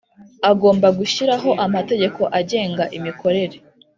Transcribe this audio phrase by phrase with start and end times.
[0.51, 3.55] Agomba gushyiraho amategeko agenga imikorere